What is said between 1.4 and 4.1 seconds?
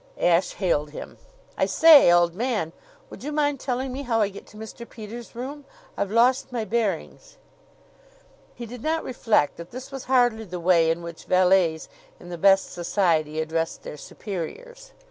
"I say, old man, would you mind telling me